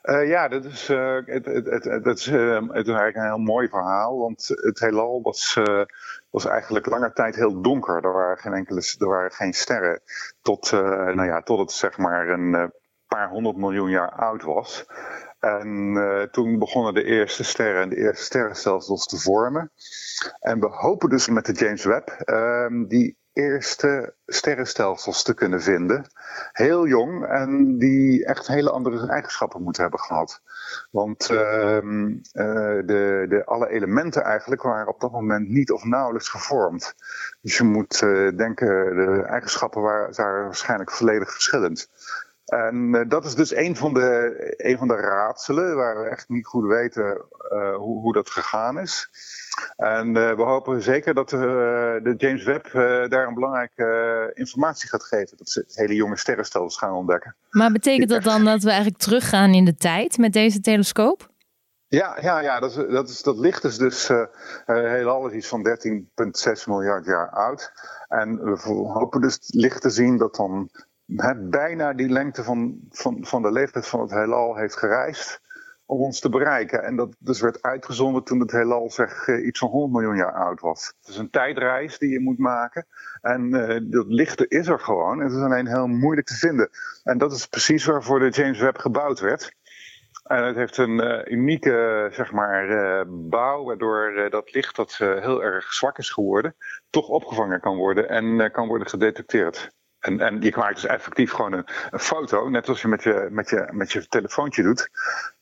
Uh, 0.02 0.28
ja, 0.28 0.48
dat 0.48 0.64
is, 0.64 0.90
uh, 0.90 1.18
het, 1.24 1.44
het, 1.44 1.66
het, 1.84 1.84
uh, 1.84 2.04
het 2.04 2.86
is 2.86 2.94
eigenlijk 2.94 3.16
een 3.16 3.24
heel 3.24 3.38
mooi 3.38 3.68
verhaal. 3.68 4.18
Want 4.18 4.48
het 4.48 4.80
heelal 4.80 5.22
was, 5.22 5.58
was 6.30 6.44
eigenlijk 6.44 6.86
lange 6.86 7.12
tijd 7.12 7.34
heel 7.34 7.62
donker. 7.62 8.04
Er 8.04 8.12
waren 8.12 8.38
geen, 8.38 8.52
enkele, 8.52 8.82
er 8.98 9.08
waren 9.08 9.30
geen 9.30 9.52
sterren. 9.52 10.00
Tot, 10.42 10.70
nou 10.72 11.24
ja, 11.24 11.42
tot 11.42 11.58
het 11.58 11.72
zeg 11.72 11.98
maar 11.98 12.28
een 12.28 12.72
paar 13.06 13.28
honderd 13.28 13.56
miljoen 13.56 13.90
jaar 13.90 14.12
oud 14.12 14.42
was. 14.42 14.86
En 15.38 16.28
toen 16.32 16.58
begonnen 16.58 16.94
de 16.94 17.04
eerste 17.04 17.44
sterren 17.44 17.82
en 17.82 17.88
de 17.88 17.96
eerste 17.96 18.24
sterrenstelsels 18.24 19.06
te 19.06 19.16
vormen. 19.16 19.72
En 20.40 20.60
we 20.60 20.66
hopen 20.66 21.08
dus 21.08 21.28
met 21.28 21.46
de 21.46 21.52
James 21.52 21.84
Webb 21.84 22.08
ehm, 22.08 22.86
die 22.86 23.19
eerste 23.40 24.14
sterrenstelsels 24.26 25.22
te 25.22 25.34
kunnen 25.34 25.62
vinden. 25.62 26.06
Heel 26.52 26.86
jong 26.86 27.26
en 27.26 27.78
die 27.78 28.24
echt 28.24 28.46
hele 28.46 28.70
andere 28.70 29.08
eigenschappen 29.08 29.62
moeten 29.62 29.82
hebben 29.82 30.00
gehad. 30.00 30.42
Want 30.90 31.30
uh, 31.30 31.38
de, 32.86 33.26
de, 33.28 33.42
alle 33.44 33.68
elementen 33.68 34.22
eigenlijk 34.22 34.62
waren 34.62 34.88
op 34.88 35.00
dat 35.00 35.12
moment 35.12 35.48
niet 35.48 35.70
of 35.70 35.84
nauwelijks 35.84 36.28
gevormd. 36.28 36.94
Dus 37.40 37.56
je 37.56 37.64
moet 37.64 38.00
uh, 38.02 38.36
denken, 38.36 38.96
de 38.96 39.22
eigenschappen 39.26 39.82
waren 39.82 40.44
waarschijnlijk 40.44 40.90
volledig 40.90 41.32
verschillend. 41.32 41.88
En 42.50 42.94
uh, 42.94 43.08
dat 43.08 43.24
is 43.24 43.34
dus 43.34 43.54
een 43.54 43.76
van, 43.76 43.94
de, 43.94 44.54
een 44.56 44.78
van 44.78 44.88
de 44.88 44.96
raadselen 44.96 45.76
waar 45.76 46.02
we 46.02 46.08
echt 46.08 46.28
niet 46.28 46.46
goed 46.46 46.66
weten 46.66 47.24
hoe, 47.76 48.00
hoe 48.00 48.12
dat 48.12 48.30
gegaan 48.30 48.78
is. 48.78 49.08
En 49.76 50.06
uh, 50.06 50.34
we 50.34 50.42
hopen 50.42 50.82
zeker 50.82 51.14
dat 51.14 51.32
uh, 51.32 51.40
de 51.40 52.14
James 52.16 52.44
Webb 52.44 52.66
uh, 52.66 52.72
daar 53.08 53.26
een 53.26 53.34
belangrijke 53.34 54.30
informatie 54.34 54.88
gaat 54.88 55.04
geven. 55.04 55.36
Dat 55.36 55.50
ze 55.50 55.64
hele 55.68 55.94
jonge 55.94 56.16
sterrenstelsels 56.16 56.76
gaan 56.76 56.92
ontdekken. 56.92 57.36
Maar 57.50 57.72
betekent 57.72 58.08
dat 58.08 58.22
dan 58.22 58.44
dat 58.44 58.62
we 58.62 58.68
eigenlijk 58.68 58.98
teruggaan 58.98 59.54
in 59.54 59.64
de 59.64 59.74
tijd 59.74 60.18
met 60.18 60.32
deze 60.32 60.60
telescoop? 60.60 61.28
Ja, 61.86 62.18
ja, 62.20 62.40
ja 62.40 62.60
dat, 62.60 62.70
is, 62.70 62.76
dat, 62.92 63.08
is, 63.08 63.22
dat 63.22 63.38
licht 63.38 63.64
is 63.64 63.76
dus 63.76 64.08
heelal 64.64 65.26
is 65.26 65.32
iets 65.32 65.48
van 65.48 65.78
13,6 66.58 66.64
miljard 66.66 67.04
jaar 67.04 67.30
oud. 67.30 67.72
En 68.08 68.44
we 68.44 68.58
hopen 68.68 69.20
dus 69.20 69.38
licht 69.46 69.82
te 69.82 69.90
zien 69.90 70.16
dat 70.16 70.34
dan 70.34 70.70
bijna 71.50 71.92
die 71.92 72.08
lengte 72.08 72.44
van, 72.44 72.78
van, 72.90 73.24
van 73.26 73.42
de 73.42 73.52
leeftijd 73.52 73.86
van 73.86 74.00
het 74.00 74.10
heelal 74.10 74.56
heeft 74.56 74.76
gereisd 74.76 75.40
om 75.90 76.00
ons 76.00 76.20
te 76.20 76.28
bereiken. 76.28 76.82
En 76.84 76.96
dat 76.96 77.16
dus 77.18 77.40
werd 77.40 77.62
uitgezonden 77.62 78.24
toen 78.24 78.40
het 78.40 78.50
heelal 78.52 78.90
zeg 78.90 79.28
eh, 79.28 79.46
iets 79.46 79.58
van 79.58 79.68
100 79.68 79.92
miljoen 79.92 80.16
jaar 80.16 80.32
oud 80.32 80.60
was. 80.60 80.94
Het 81.00 81.08
is 81.08 81.16
een 81.16 81.30
tijdreis 81.30 81.98
die 81.98 82.10
je 82.10 82.20
moet 82.20 82.38
maken. 82.38 82.86
En 83.20 83.54
uh, 83.54 83.80
dat 83.82 84.06
lichte 84.06 84.48
is 84.48 84.66
er 84.66 84.80
gewoon. 84.80 85.20
Het 85.20 85.32
is 85.32 85.38
alleen 85.38 85.66
heel 85.66 85.86
moeilijk 85.86 86.26
te 86.26 86.34
vinden. 86.34 86.70
En 87.04 87.18
dat 87.18 87.32
is 87.32 87.46
precies 87.46 87.84
waarvoor 87.84 88.18
de 88.18 88.28
James 88.28 88.60
Webb 88.60 88.78
gebouwd 88.78 89.20
werd. 89.20 89.54
En 90.24 90.44
het 90.44 90.56
heeft 90.56 90.76
een 90.76 91.04
uh, 91.04 91.32
unieke 91.32 92.08
zeg 92.12 92.32
maar, 92.32 93.04
bouw, 93.08 93.64
waardoor 93.64 94.28
dat 94.30 94.54
licht 94.54 94.76
dat 94.76 94.96
heel 94.96 95.42
erg 95.42 95.72
zwak 95.72 95.98
is 95.98 96.10
geworden, 96.10 96.54
toch 96.90 97.08
opgevangen 97.08 97.60
kan 97.60 97.76
worden 97.76 98.08
en 98.08 98.50
kan 98.50 98.68
worden 98.68 98.88
gedetecteerd. 98.88 99.70
En, 100.00 100.20
en 100.20 100.40
je 100.40 100.52
maakt 100.56 100.74
dus 100.74 100.86
effectief 100.86 101.32
gewoon 101.32 101.52
een, 101.52 101.64
een, 101.90 101.98
foto, 101.98 102.48
net 102.48 102.68
als 102.68 102.82
je 102.82 102.88
met 102.88 103.02
je, 103.02 103.28
met 103.30 103.50
je, 103.50 103.68
met 103.72 103.92
je 103.92 104.08
telefoontje 104.08 104.62
doet. 104.62 104.88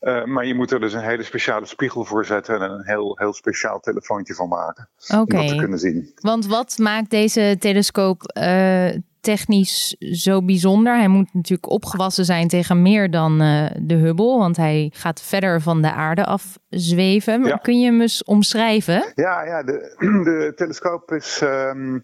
Uh, 0.00 0.25
maar 0.25 0.47
je 0.47 0.55
moet 0.55 0.71
er 0.71 0.81
dus 0.81 0.93
een 0.93 1.00
hele 1.00 1.23
speciale 1.23 1.67
spiegel 1.67 2.05
voor 2.05 2.25
zetten 2.25 2.61
en 2.61 2.71
een 2.71 2.85
heel, 2.85 3.19
heel 3.19 3.33
speciaal 3.33 3.81
telefoontje 3.81 4.35
van 4.35 4.49
maken. 4.49 4.88
Om 5.09 5.25
dat 5.27 5.49
te 5.49 5.57
kunnen 5.57 5.79
zien. 5.79 6.12
Want 6.15 6.47
wat 6.47 6.79
maakt 6.79 7.11
deze 7.11 7.57
telescoop 7.59 8.33
uh, 8.38 8.88
technisch 9.21 9.97
zo 9.99 10.43
bijzonder? 10.43 10.97
Hij 10.97 11.09
moet 11.09 11.35
natuurlijk 11.35 11.71
opgewassen 11.71 12.25
zijn 12.25 12.49
tegen 12.49 12.83
meer 12.83 13.11
dan 13.11 13.43
uh, 13.43 13.67
de 13.81 13.95
Hubble, 13.95 14.38
want 14.38 14.57
hij 14.57 14.91
gaat 14.95 15.23
verder 15.23 15.61
van 15.61 15.83
de 15.83 15.93
aarde 15.93 16.25
af 16.25 16.59
zweven. 16.69 17.45
Ja. 17.45 17.57
Kun 17.57 17.81
je 17.81 17.87
hem 17.87 18.00
eens 18.00 18.25
omschrijven? 18.25 19.12
Ja, 19.15 19.45
ja 19.45 19.62
de, 19.62 19.95
de 20.29 20.53
telescoop 20.57 21.12
is. 21.12 21.41
Um, 21.43 22.00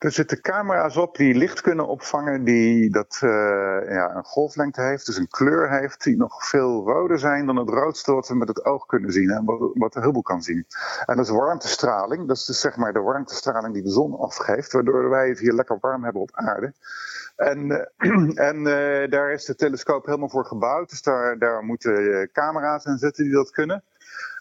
er 0.00 0.12
zitten 0.12 0.40
camera's 0.40 0.96
op 0.96 1.16
die 1.16 1.34
licht 1.34 1.60
kunnen 1.60 1.86
opvangen, 1.86 2.44
die 2.44 2.90
dat, 2.90 3.20
uh, 3.24 3.30
ja, 3.88 4.14
een 4.14 4.24
golflengte 4.24 4.82
heeft, 4.82 5.06
dus 5.06 5.16
een 5.16 5.28
kleur 5.28 5.70
heeft, 5.70 6.04
die 6.04 6.16
nog 6.16 6.48
veel 6.48 6.84
roder 6.86 7.18
zijn 7.18 7.46
dan 7.46 7.56
het 7.56 7.68
roodste 7.68 8.12
wat 8.12 8.28
we 8.28 8.34
met 8.34 8.48
het 8.48 8.64
oog 8.64 8.86
kunnen 8.86 9.12
zien 9.12 9.30
en 9.30 9.44
wat, 9.44 9.70
wat 9.74 9.92
de 9.92 10.00
Hubble 10.00 10.22
kan 10.22 10.42
zien. 10.42 10.66
En 11.06 11.16
dat 11.16 11.24
is 11.24 11.32
warmtestraling, 11.32 12.28
dat 12.28 12.36
is 12.36 12.44
dus 12.44 12.60
zeg 12.60 12.76
maar 12.76 12.92
de 12.92 13.00
warmtestraling 13.00 13.74
die 13.74 13.82
de 13.82 13.90
zon 13.90 14.18
afgeeft, 14.18 14.72
waardoor 14.72 15.08
wij 15.08 15.28
het 15.28 15.38
hier 15.38 15.52
lekker 15.52 15.78
warm 15.80 16.04
hebben 16.04 16.22
op 16.22 16.30
aarde. 16.32 16.72
En, 17.36 17.88
uh, 17.98 18.38
en 18.48 18.56
uh, 18.56 19.10
daar 19.10 19.32
is 19.32 19.44
de 19.44 19.54
telescoop 19.54 20.06
helemaal 20.06 20.28
voor 20.28 20.44
gebouwd, 20.44 20.90
dus 20.90 21.02
daar, 21.02 21.38
daar 21.38 21.64
moeten 21.64 22.30
camera's 22.32 22.84
in 22.84 22.98
zitten 22.98 23.24
die 23.24 23.32
dat 23.32 23.50
kunnen. 23.50 23.82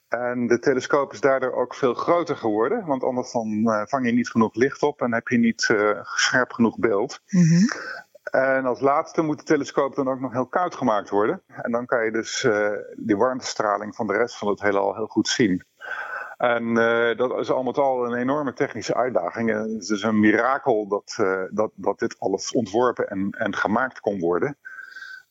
En 0.09 0.47
de 0.47 0.59
telescoop 0.59 1.13
is 1.13 1.21
daardoor 1.21 1.53
ook 1.53 1.75
veel 1.75 1.93
groter 1.93 2.37
geworden, 2.37 2.85
want 2.85 3.03
anders 3.03 3.31
dan 3.31 3.47
uh, 3.47 3.81
vang 3.85 4.05
je 4.05 4.11
niet 4.11 4.29
genoeg 4.29 4.55
licht 4.55 4.81
op 4.81 5.01
en 5.01 5.13
heb 5.13 5.27
je 5.27 5.37
niet 5.37 5.69
uh, 5.71 5.99
scherp 6.03 6.51
genoeg 6.51 6.77
beeld. 6.77 7.21
Mm 7.29 7.41
-hmm. 7.41 7.67
En 8.23 8.65
als 8.65 8.79
laatste 8.79 9.21
moet 9.21 9.37
de 9.37 9.43
telescoop 9.43 9.95
dan 9.95 10.09
ook 10.09 10.19
nog 10.19 10.31
heel 10.31 10.45
koud 10.45 10.75
gemaakt 10.75 11.09
worden. 11.09 11.41
En 11.47 11.71
dan 11.71 11.85
kan 11.85 12.05
je 12.05 12.11
dus 12.11 12.43
uh, 12.43 12.69
die 12.95 13.17
warmtestraling 13.17 13.95
van 13.95 14.07
de 14.07 14.13
rest 14.13 14.37
van 14.37 14.47
het 14.47 14.61
heelal 14.61 14.95
heel 14.95 15.07
goed 15.07 15.27
zien. 15.27 15.63
En 16.37 16.73
dat 17.17 17.39
is 17.39 17.51
al 17.51 17.63
met 17.63 17.77
al 17.77 18.05
een 18.05 18.17
enorme 18.17 18.53
technische 18.53 18.95
uitdaging. 18.95 19.51
En 19.51 19.57
het 19.57 19.81
is 19.81 19.87
dus 19.87 20.03
een 20.03 20.19
mirakel 20.19 20.87
dat, 20.87 21.15
dat, 21.51 21.71
dat 21.75 21.99
dit 21.99 22.19
alles 22.19 22.51
ontworpen 22.51 23.07
en, 23.07 23.29
en 23.31 23.55
gemaakt 23.55 23.99
kon 23.99 24.19
worden. 24.19 24.57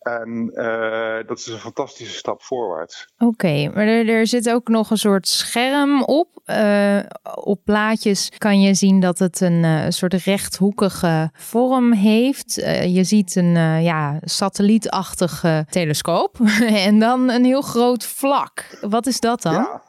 En 0.09 0.50
uh, 0.55 1.27
dat 1.27 1.38
is 1.38 1.47
een 1.47 1.59
fantastische 1.59 2.15
stap 2.15 2.43
voorwaarts. 2.43 3.09
Oké, 3.15 3.25
okay, 3.25 3.67
maar 3.67 3.87
er, 3.87 4.09
er, 4.09 4.27
zit 4.27 4.50
ook 4.50 4.69
nog 4.69 4.91
een 4.91 4.97
soort 4.97 5.29
scherm 5.29 6.03
op. 6.03 6.29
Uh, 6.47 6.99
op 7.35 7.61
plaatjes 7.65 8.29
kan 8.38 8.61
je 8.61 8.75
zien 8.75 9.00
dat 9.00 9.19
het 9.19 9.41
een 9.41 9.65
uh, 9.65 9.85
soort 9.88 10.15
rechthoekige 10.15 11.31
vorm 11.33 11.93
heeft. 11.93 12.55
je 12.85 13.05
ziet 13.05 13.37
een 13.37 13.83
ja, 13.83 14.19
satellietachtige 14.21 15.67
telescoop 15.71 16.37
en 16.88 16.99
dan 16.99 17.31
een 17.31 17.45
heel 17.45 17.62
groot 17.62 18.05
vlak. 18.05 18.79
Wat 18.81 19.07
is 19.07 19.21
dat 19.21 19.43
dan? 19.43 19.53
Ja, 19.53 19.83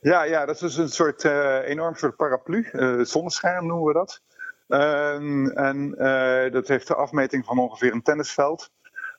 ja, 0.00 0.22
ja 0.22 0.46
dat 0.46 0.54
is 0.54 0.60
dus 0.60 0.76
een 0.76 0.88
soort 0.88 1.24
enorm 1.64 1.94
soort 1.94 2.16
paraplu. 2.16 2.68
zonnescherm 3.04 3.66
noemen 3.66 3.86
we 3.86 3.92
dat. 3.92 4.20
Ehm, 4.68 5.46
en 5.46 5.90
dat 6.52 6.68
heeft 6.68 6.86
de 6.88 6.94
afmeting 6.94 7.44
van 7.44 7.58
ongeveer 7.58 7.92
een 7.92 8.02
tennisveld. 8.02 8.70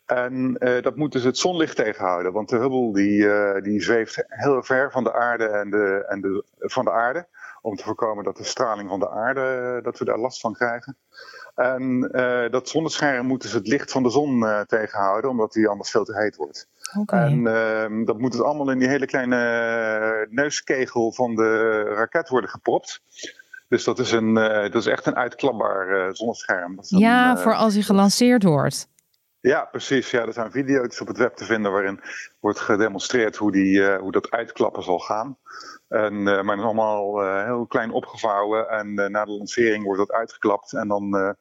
En 0.05 0.55
uh, 0.59 0.81
dat 0.81 0.95
moet 0.95 1.11
dus 1.11 1.23
het 1.23 1.37
zonlicht 1.37 1.75
tegenhouden. 1.75 2.33
Want 2.33 2.49
de 2.49 2.57
Hubble 2.57 2.93
die, 2.93 3.17
uh, 3.17 3.61
die 3.61 3.81
zweeft 3.81 4.23
heel 4.27 4.63
ver 4.63 4.91
van 4.91 5.03
de 5.03 5.13
aarde 5.13 5.47
en 5.47 5.69
de, 5.69 6.05
en 6.07 6.21
de, 6.21 6.43
van 6.57 6.85
de 6.85 6.91
aarde. 6.91 7.27
Om 7.61 7.75
te 7.75 7.83
voorkomen 7.83 8.23
dat 8.23 8.37
de 8.37 8.43
straling 8.43 8.89
van 8.89 8.99
de 8.99 9.09
aarde, 9.09 9.79
dat 9.83 9.99
we 9.99 10.05
daar 10.05 10.19
last 10.19 10.39
van 10.39 10.53
krijgen. 10.53 10.97
En 11.55 12.09
uh, 12.11 12.49
dat 12.49 12.69
zonnescherm 12.69 13.25
moet 13.25 13.41
dus 13.41 13.51
het 13.51 13.67
licht 13.67 13.91
van 13.91 14.03
de 14.03 14.09
zon 14.09 14.45
tegenhouden, 14.67 15.29
omdat 15.29 15.51
die 15.51 15.67
anders 15.67 15.91
veel 15.91 16.03
te 16.03 16.17
heet 16.17 16.35
wordt. 16.35 16.67
Okay. 16.99 17.25
En 17.25 17.47
ehm, 17.47 18.05
dat 18.05 18.19
moet 18.19 18.31
dus 18.31 18.41
allemaal 18.41 18.71
in 18.71 18.79
die 18.79 18.87
hele 18.87 19.05
kleine 19.05 20.27
neuskegel 20.29 21.11
van 21.11 21.35
de 21.35 21.81
raket 21.83 22.29
worden 22.29 22.49
gepropt. 22.49 23.01
Dus 23.67 23.83
dat 23.83 23.99
is, 23.99 24.11
een, 24.11 24.33
dat 24.33 24.75
is 24.75 24.85
echt 24.85 25.05
een 25.05 25.15
uitklapbaar 25.15 26.15
zonnescherm. 26.15 26.77
ja, 26.81 27.31
een, 27.31 27.37
voor 27.37 27.55
als 27.55 27.73
hij 27.73 27.83
gelanceerd 27.83 28.43
wordt. 28.43 28.87
Ja, 29.43 29.65
precies. 29.65 30.11
Ja, 30.11 30.25
er 30.25 30.33
zijn 30.33 30.51
video's 30.51 31.01
op 31.01 31.07
het 31.07 31.17
web 31.17 31.35
te 31.35 31.45
vinden 31.45 31.71
waarin 31.71 31.99
wordt 32.39 32.59
gedemonstreerd 32.59 33.35
hoe, 33.35 33.51
die, 33.51 33.79
uh, 33.79 33.97
hoe 33.97 34.11
dat 34.11 34.31
uitklappen 34.31 34.83
zal 34.83 34.99
gaan. 34.99 35.37
En, 35.87 36.13
uh, 36.13 36.23
maar 36.23 36.45
het 36.45 36.57
is 36.57 36.63
allemaal 36.63 37.23
uh, 37.23 37.43
heel 37.43 37.65
klein 37.65 37.91
opgevouwen 37.91 38.69
en 38.69 38.93
na 38.93 39.25
de 39.25 39.31
lancering 39.31 39.83
wordt 39.83 39.99
dat 39.99 40.11
uitgeklapt. 40.11 40.73
En 40.73 40.87
dan 40.87 41.35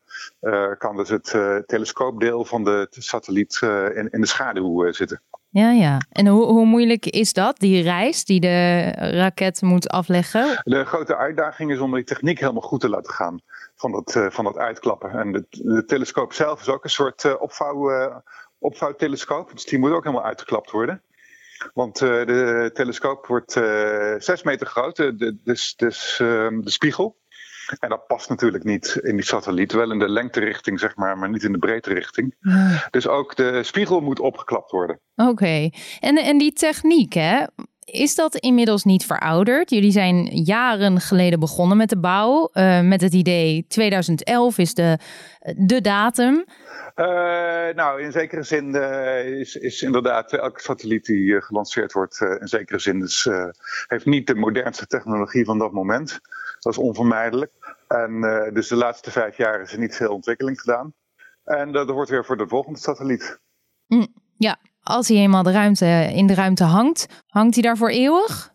kan 0.79 0.97
dus 0.97 1.09
het 1.09 1.31
telescoopdeel 1.67 2.45
van 2.45 2.65
de 2.65 2.87
satelliet 2.91 3.59
in, 3.95 4.11
in 4.11 4.21
de 4.21 4.27
schaduw 4.27 4.93
zitten. 4.93 5.23
Ja, 5.53 5.71
ja. 5.71 6.01
En 6.09 6.27
hoe, 6.27 6.45
hoe 6.45 6.67
moeilijk 6.67 7.07
is 7.07 7.33
dat, 7.33 7.59
die 7.59 7.83
reis 7.83 8.25
die 8.25 8.41
de 8.41 8.91
raket 8.91 9.63
moet 9.63 9.89
afleggen? 9.89 10.61
De 10.65 10.85
grote 10.85 11.17
uitdaging 11.17 11.73
is 11.73 11.79
om 11.79 11.95
die 11.95 12.05
techniek 12.05 12.41
helemaal 12.41 12.63
goed 12.63 12.81
te 12.81 12.89
laten 12.89 13.13
gaan 13.13 13.41
van 13.75 13.93
dat, 13.93 14.15
uh, 14.15 14.31
van 14.31 14.45
dat 14.45 14.57
uitklappen. 14.57 15.11
En 15.11 15.33
de, 15.33 15.47
de, 15.49 15.85
telescoop 15.85 16.33
zelf 16.33 16.61
is 16.61 16.69
ook 16.69 16.85
een 16.85 16.91
soort 16.91 17.25
uh, 17.25 17.35
opvouw, 17.39 17.91
uh, 17.91 18.17
opvouwtelescoop. 18.59 19.51
Dus 19.53 19.65
die 19.65 19.79
moet 19.79 19.91
ook 19.91 20.05
helemaal 20.05 20.27
uitgeklapt 20.27 20.71
worden. 20.71 21.03
Want 21.75 21.99
de 21.99 22.71
telescoop 22.73 23.27
wordt 23.27 23.53
zes 24.19 24.43
meter 24.43 24.67
groot, 24.67 25.13
dus, 25.45 25.77
dus 25.77 26.21
ehm, 26.21 26.61
de 26.61 26.71
spiegel. 26.71 27.17
En 27.79 27.89
dat 27.89 28.07
past 28.07 28.29
natuurlijk 28.29 28.65
niet 28.65 28.99
in 29.03 29.17
die 29.17 29.25
satelliet. 29.25 29.73
Wel 29.73 29.93
in 29.93 29.99
de 29.99 30.09
lengterichting, 30.09 30.81
zeg 30.81 30.97
maar, 30.97 31.19
maar 31.19 31.31
niet 31.31 31.43
in 31.43 31.53
de 31.53 31.59
breedterichting. 31.59 32.35
Ja. 32.41 32.89
Dus 32.91 33.09
ook 33.09 33.37
de 33.37 33.63
spiegel 33.63 34.01
moet 34.01 34.21
opgeklapt 34.21 34.71
worden. 34.71 35.01
Oké. 35.17 35.71
En, 36.01 36.17
en 36.17 36.39
die 36.39 36.53
techniek, 36.53 37.13
hè? 37.13 37.45
Is 37.85 38.15
dat 38.15 38.35
inmiddels 38.35 38.85
niet 38.85 39.07
verouderd? 39.07 39.71
Jullie 39.71 39.91
zijn 39.91 40.25
jaren 40.27 41.01
geleden 41.01 41.41
begonnen 41.41 41.77
met 41.77 41.89
de 41.89 41.99
bouw. 41.99 42.51
Uh, 42.53 42.81
met 42.81 43.01
het 43.01 43.13
idee 43.13 43.65
2011 43.69 44.59
is 44.59 44.75
de, 44.75 44.99
de 45.57 45.81
datum. 45.81 46.45
Uh, 46.97 47.07
nou, 47.75 48.03
in 48.03 48.13
zekere 48.13 48.43
zin 48.43 48.75
uh, 48.75 49.27
is, 49.27 49.57
is 49.57 49.83
inderdaad 49.83 50.33
elke 50.33 50.61
satelliet 50.61 51.05
die 51.05 51.41
gelanceerd 51.41 51.93
wordt, 51.93 52.21
in 52.21 52.49
zekere 52.49 52.79
zin 52.79 53.01
dus, 53.01 53.29
heeft 53.87 54.07
niet 54.07 54.27
de 54.27 54.35
modernste 54.35 54.87
technologie 54.87 55.45
van 55.45 55.59
dat 55.59 55.73
moment. 55.73 56.21
Dat 56.59 56.73
is 56.73 56.79
onvermijdelijk. 56.79 57.53
En 57.93 58.21
dus 58.53 58.69
de 58.69 58.77
laatste 58.77 59.11
vijf 59.11 59.37
jaar 59.37 59.61
is 59.61 59.73
er 59.73 59.79
niet 59.79 59.97
veel 59.97 60.13
ontwikkeling 60.13 60.61
gedaan. 60.61 60.95
En 61.45 61.73
dat 61.73 61.91
wordt 61.91 62.11
weer 62.11 62.25
voor 62.25 62.37
de 62.37 62.49
volgende 62.49 62.79
satelliet. 62.79 63.41
Mm, 63.87 64.07
ja, 64.37 64.57
als 64.83 65.09
hij 65.09 65.17
eenmaal 65.17 65.43
de 65.43 65.53
ruimte, 65.53 66.11
in 66.15 66.27
de 66.27 66.35
ruimte 66.35 66.65
hangt, 66.65 67.23
hangt 67.27 67.55
hij 67.55 67.63
daar 67.63 67.77
voor 67.77 67.89
eeuwig? 67.89 68.53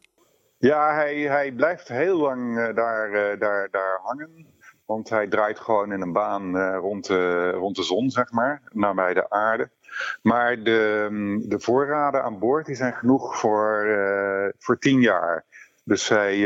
Ja, 0.58 0.94
hij, 0.94 1.16
hij 1.16 1.52
blijft 1.52 1.88
heel 1.88 2.18
lang 2.18 2.58
uh, 2.58 2.76
daar, 2.76 3.10
uh, 3.10 3.40
daar, 3.40 3.70
daar 3.72 4.00
hangen. 4.04 4.56
Want 4.86 5.10
hij 5.10 5.28
draait 5.28 5.60
gewoon 5.60 5.92
in 5.92 6.02
een 6.02 6.14
baan 6.14 6.58
rond, 6.76 7.08
de, 7.08 7.52
rond 7.52 7.76
de 7.76 7.84
zon, 7.84 8.10
zeg 8.10 8.32
maar, 8.32 8.62
nabij 8.72 9.14
de 9.14 9.30
aarde. 9.30 9.70
Maar 10.22 10.64
de, 10.64 11.08
mm, 11.10 11.50
de 11.50 11.60
voorraden 11.60 12.24
aan 12.24 12.40
boord 12.40 12.66
die 12.66 12.76
zijn 12.76 12.94
genoeg 12.94 13.38
voor, 13.40 13.88
voor 14.58 14.80
tien 14.80 15.02
jaar. 15.02 15.46
Dus 15.88 16.10
hij, 16.10 16.38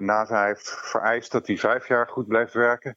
NASA 0.00 0.44
heeft 0.44 0.70
vereist 0.82 1.32
dat 1.32 1.46
hij 1.46 1.56
vijf 1.56 1.88
jaar 1.88 2.08
goed 2.08 2.26
blijft 2.26 2.52
werken. 2.52 2.96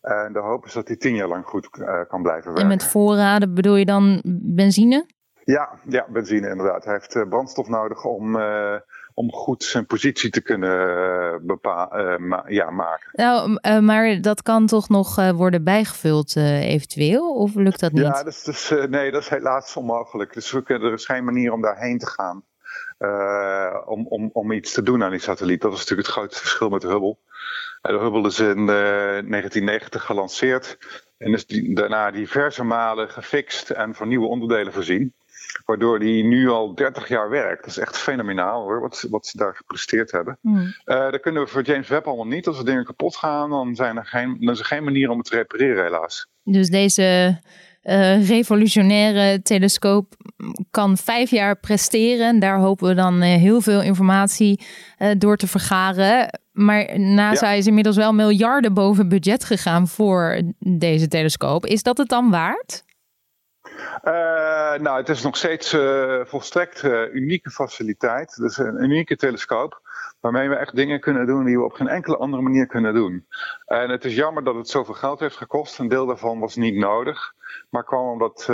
En 0.00 0.32
de 0.32 0.38
hoop 0.38 0.64
is 0.64 0.72
dat 0.72 0.88
hij 0.88 0.96
tien 0.96 1.14
jaar 1.14 1.28
lang 1.28 1.46
goed 1.46 1.68
kan 2.08 2.22
blijven 2.22 2.44
werken. 2.44 2.62
En 2.62 2.68
met 2.68 2.84
voorraden 2.84 3.54
bedoel 3.54 3.76
je 3.76 3.84
dan 3.84 4.20
benzine? 4.42 5.06
Ja, 5.44 5.68
ja, 5.88 6.06
benzine 6.08 6.48
inderdaad. 6.48 6.84
Hij 6.84 6.92
heeft 6.92 7.14
uh, 7.14 7.28
brandstof 7.28 7.68
nodig 7.68 8.04
om, 8.04 8.36
uh, 8.36 8.74
om 9.14 9.32
goed 9.32 9.62
zijn 9.62 9.86
positie 9.86 10.30
te 10.30 10.42
kunnen 10.42 10.88
uh, 10.88 11.34
bepa 11.42 11.88
ma 12.18 12.44
ja, 12.46 12.70
maken. 12.70 13.10
Nou, 13.12 13.58
maar 13.82 14.20
dat 14.20 14.42
kan 14.42 14.66
toch 14.66 14.88
nog 14.88 15.30
worden 15.32 15.64
bijgevuld 15.64 16.36
eventueel? 16.36 17.34
Of 17.34 17.54
lukt 17.54 17.80
dat 17.80 17.92
niet? 17.92 18.02
Ja, 18.02 18.22
dus, 18.22 18.42
dus, 18.42 18.74
nee, 18.88 19.10
dat 19.10 19.22
is 19.22 19.28
helaas 19.28 19.76
onmogelijk. 19.76 20.32
Dus 20.32 20.52
we 20.52 20.62
kunnen, 20.62 20.88
er 20.88 20.94
is 20.94 21.06
geen 21.06 21.24
manier 21.24 21.52
om 21.52 21.62
daarheen 21.62 21.98
te 21.98 22.06
gaan. 22.06 22.44
Om, 23.86 24.06
om, 24.06 24.30
om 24.32 24.52
iets 24.52 24.72
te 24.72 24.82
doen 24.82 25.02
aan 25.02 25.10
die 25.10 25.20
satelliet. 25.20 25.60
Dat 25.60 25.72
is 25.72 25.78
natuurlijk 25.78 26.08
het 26.08 26.16
grote 26.16 26.38
verschil 26.38 26.68
met 26.68 26.80
de 26.80 26.88
Hubble. 26.88 27.16
de 27.82 27.98
Hubble 27.98 28.26
is 28.26 28.38
in 28.40 28.66
1990 28.66 30.04
gelanceerd. 30.04 30.78
En 31.18 31.32
is 31.32 31.46
die, 31.46 31.74
daarna 31.74 32.10
diverse 32.10 32.64
malen 32.64 33.10
gefixt 33.10 33.70
en 33.70 33.94
van 33.94 34.08
nieuwe 34.08 34.26
onderdelen 34.26 34.72
voorzien. 34.72 35.14
Waardoor 35.64 35.98
die 35.98 36.24
nu 36.24 36.48
al 36.48 36.74
30 36.74 37.08
jaar 37.08 37.30
werkt. 37.30 37.60
Dat 37.60 37.70
is 37.70 37.78
echt 37.78 37.98
fenomenaal 37.98 38.62
hoor, 38.62 38.80
wat, 38.80 39.06
wat 39.10 39.26
ze 39.26 39.36
daar 39.36 39.54
gepresteerd 39.54 40.10
hebben. 40.10 40.38
Mm. 40.40 40.58
Uh, 40.58 41.10
dat 41.10 41.20
kunnen 41.20 41.42
we 41.42 41.48
voor 41.48 41.62
James 41.62 41.88
Webb 41.88 42.06
allemaal 42.06 42.26
niet. 42.26 42.46
Als 42.46 42.58
er 42.58 42.64
dingen 42.64 42.84
kapot 42.84 43.16
gaan, 43.16 43.50
dan, 43.50 43.74
zijn 43.74 43.96
er 43.96 44.06
geen, 44.06 44.36
dan 44.40 44.54
is 44.54 44.58
er 44.58 44.64
geen 44.64 44.84
manier 44.84 45.10
om 45.10 45.18
het 45.18 45.26
te 45.26 45.36
repareren 45.36 45.84
helaas. 45.84 46.28
Dus 46.42 46.68
deze 46.68 47.40
uh, 47.84 48.28
revolutionaire 48.28 49.42
telescoop 49.42 50.14
kan 50.70 50.96
vijf 50.96 51.30
jaar 51.30 51.56
presteren. 51.56 52.38
Daar 52.38 52.58
hopen 52.58 52.88
we 52.88 52.94
dan 52.94 53.22
uh, 53.22 53.22
heel 53.22 53.60
veel 53.60 53.82
informatie 53.82 54.60
door 55.18 55.36
te 55.36 55.46
vergaren. 55.46 56.40
Maar 56.52 57.00
NASA 57.00 57.50
is 57.50 57.66
inmiddels 57.66 57.96
wel 57.96 58.12
miljarden 58.12 58.74
boven 58.74 59.08
budget 59.08 59.44
gegaan 59.44 59.88
voor 59.88 60.40
deze 60.58 61.08
telescoop. 61.08 61.66
Is 61.66 61.82
dat 61.82 61.98
het 61.98 62.08
dan 62.08 62.30
waard? 62.30 62.84
Nou, 64.80 64.96
het 64.96 65.08
is 65.08 65.22
nog 65.22 65.36
steeds 65.36 65.76
volstrekt 66.24 66.82
unieke 67.12 67.50
faciliteit. 67.50 68.36
Dus 68.36 68.58
een 68.58 68.82
unieke 68.82 69.16
telescoop. 69.16 69.80
Waarmee 70.24 70.48
we 70.48 70.54
echt 70.54 70.76
dingen 70.76 71.00
kunnen 71.00 71.26
doen 71.26 71.44
die 71.44 71.56
we 71.58 71.64
op 71.64 71.72
geen 71.72 71.88
enkele 71.88 72.16
andere 72.16 72.42
manier 72.42 72.66
kunnen 72.66 72.94
doen. 72.94 73.26
En 73.66 73.90
het 73.90 74.04
is 74.04 74.14
jammer 74.14 74.44
dat 74.44 74.54
het 74.54 74.68
zoveel 74.68 74.94
geld 74.94 75.20
heeft 75.20 75.36
gekost. 75.36 75.78
Een 75.78 75.88
deel 75.88 76.06
daarvan 76.06 76.38
was 76.38 76.56
niet 76.56 76.74
nodig. 76.74 77.34
Maar 77.70 77.84
kwam 77.84 78.08
omdat 78.08 78.44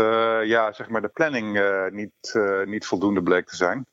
ja, 0.45 0.73
zeg 0.73 0.89
maar 0.89 1.01
de 1.01 1.09
planning 1.09 1.61
niet, 1.91 2.41
niet 2.65 2.87
voldoende 2.87 3.23
bleek 3.23 3.47
te 3.47 3.57
zijn. 3.57 3.87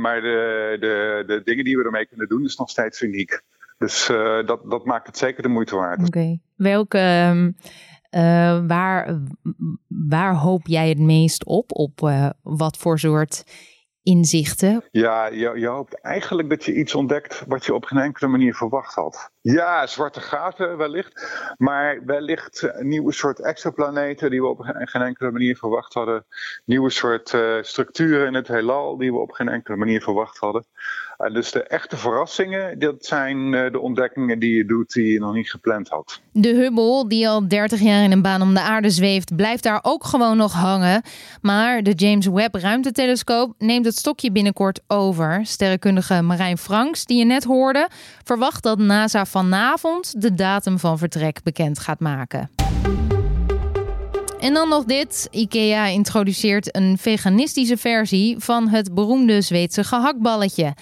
maar 0.00 0.20
de, 0.20 0.76
de, 0.80 1.22
de 1.26 1.40
dingen 1.44 1.64
die 1.64 1.76
we 1.76 1.84
ermee 1.84 2.06
kunnen 2.06 2.28
doen 2.28 2.44
is 2.44 2.56
nog 2.56 2.70
steeds 2.70 3.00
uniek. 3.00 3.42
Dus 3.78 4.06
dat, 4.46 4.60
dat 4.70 4.84
maakt 4.84 5.06
het 5.06 5.18
zeker 5.18 5.42
de 5.42 5.48
moeite 5.48 5.76
waard. 5.76 6.06
Oké. 6.06 6.38
Welke. 6.56 6.98
Ehm, 8.10 8.66
waar, 8.66 9.20
waar 9.86 10.34
hoop 10.34 10.66
jij 10.66 10.88
het 10.88 10.98
meest 10.98 11.44
op? 11.44 11.72
Op 11.72 12.10
wat 12.42 12.76
voor 12.76 12.98
soort 12.98 13.44
inzichten? 14.02 14.84
Ja, 14.90 15.26
je, 15.26 15.58
je, 15.58 15.66
hoopt 15.66 16.00
eigenlijk 16.00 16.48
dat 16.48 16.64
je 16.64 16.74
iets 16.74 16.94
ontdekt 16.94 17.44
wat 17.46 17.64
je 17.64 17.74
op 17.74 17.84
geen 17.84 17.98
enkele 17.98 18.30
manier 18.30 18.54
verwacht 18.54 18.94
had. 18.94 19.30
Ja, 19.42 19.86
zwarte 19.86 20.20
gaten 20.20 20.76
wellicht. 20.76 21.26
Maar 21.58 22.04
wellicht 22.04 22.68
nieuwe 22.78 23.12
soort 23.12 23.40
exoplaneten 23.40 24.30
die 24.30 24.40
we 24.40 24.46
op 24.46 24.60
geen 24.60 25.02
enkele 25.02 25.30
manier 25.30 25.56
verwacht 25.56 25.94
hadden. 25.94 26.24
Nieuwe 26.64 26.90
soort 26.90 27.32
uh, 27.32 27.56
structuren 27.60 28.26
in 28.26 28.34
het 28.34 28.48
heelal 28.48 28.96
die 28.96 29.12
we 29.12 29.18
op 29.18 29.30
geen 29.30 29.48
enkele 29.48 29.76
manier 29.76 30.02
verwacht 30.02 30.38
hadden. 30.38 30.64
Dus 31.32 31.50
de 31.50 31.62
echte 31.62 31.96
verrassingen, 31.96 32.78
dat 32.78 33.04
zijn 33.04 33.52
uh, 33.52 33.70
de 33.70 33.80
ontdekkingen 33.80 34.38
die 34.38 34.56
je 34.56 34.64
doet 34.64 34.92
die 34.92 35.12
je 35.12 35.18
nog 35.18 35.34
niet 35.34 35.50
gepland 35.50 35.88
had. 35.88 36.20
De 36.32 36.54
Hubble, 36.54 37.08
die 37.08 37.28
al 37.28 37.48
30 37.48 37.80
jaar 37.80 38.04
in 38.04 38.12
een 38.12 38.22
baan 38.22 38.42
om 38.42 38.54
de 38.54 38.60
aarde 38.60 38.90
zweeft, 38.90 39.36
blijft 39.36 39.62
daar 39.62 39.78
ook 39.82 40.04
gewoon 40.04 40.36
nog 40.36 40.52
hangen. 40.52 41.02
Maar 41.40 41.82
de 41.82 41.92
James 41.92 42.26
Webb 42.26 42.54
ruimtetelescoop 42.54 43.54
neemt 43.58 43.84
het 43.84 43.96
stokje 43.96 44.32
binnenkort 44.32 44.80
over. 44.86 45.46
Sterrenkundige 45.46 46.22
Marijn 46.22 46.58
Franks, 46.58 47.04
die 47.04 47.18
je 47.18 47.24
net 47.24 47.44
hoorde, 47.44 47.88
verwacht 48.24 48.62
dat 48.62 48.78
NASA 48.78 49.24
vanavond 49.32 50.22
de 50.22 50.34
datum 50.34 50.78
van 50.78 50.98
vertrek 50.98 51.42
bekend 51.42 51.78
gaat 51.78 52.00
maken. 52.00 52.50
En 54.40 54.54
dan 54.54 54.68
nog 54.68 54.84
dit. 54.84 55.28
IKEA 55.30 55.86
introduceert 55.86 56.76
een 56.76 56.98
veganistische 56.98 57.76
versie 57.76 58.38
van 58.38 58.68
het 58.68 58.94
beroemde 58.94 59.40
Zweedse 59.40 59.84
gehaktballetje. 59.84 60.74